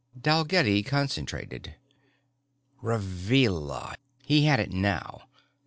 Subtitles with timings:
[0.23, 1.75] _Dalgetty concentrated.
[2.81, 5.27] Revilla he had it now.